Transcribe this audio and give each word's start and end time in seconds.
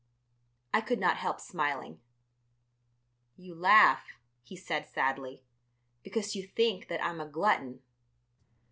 I 0.73 0.81
could 0.81 0.97
not 0.99 1.17
help 1.17 1.39
smiling. 1.39 2.01
"You 3.37 3.53
laugh," 3.53 4.17
he 4.41 4.55
said 4.55 4.87
sadly, 4.87 5.43
"because 6.01 6.35
you 6.35 6.41
think 6.41 6.87
that 6.87 7.05
I'm 7.05 7.21
a 7.21 7.27
glutton. 7.27 7.83